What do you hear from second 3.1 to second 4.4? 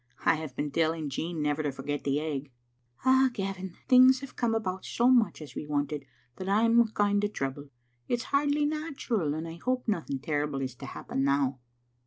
Gavin, things have